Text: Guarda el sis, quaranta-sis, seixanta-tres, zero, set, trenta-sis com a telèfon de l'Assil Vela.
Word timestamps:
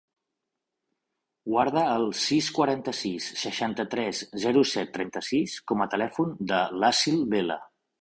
Guarda 1.51 1.83
el 1.97 2.05
sis, 2.21 2.49
quaranta-sis, 2.57 3.29
seixanta-tres, 3.43 4.25
zero, 4.47 4.67
set, 4.75 4.93
trenta-sis 4.99 5.57
com 5.73 5.89
a 5.89 5.91
telèfon 5.97 6.37
de 6.55 6.67
l'Assil 6.83 7.25
Vela. 7.37 7.65